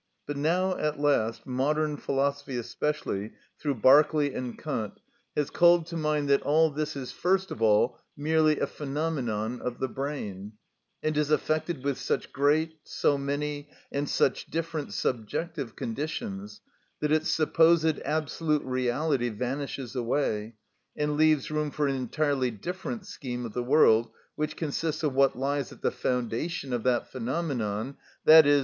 [0.25, 4.99] But now at last modern philosophy especially through Berkeley and Kant,
[5.37, 9.77] has called to mind that all this is first of all merely a phenomenon of
[9.77, 10.53] the brain,
[11.03, 16.61] and is affected with such great, so many, and such different subjective conditions
[16.99, 20.55] that its supposed absolute reality vanishes away,
[20.95, 25.37] and leaves room for an entirely different scheme of the world, which consists of what
[25.37, 27.95] lies at the foundation of that phenomenon,
[28.27, 28.59] _i.e.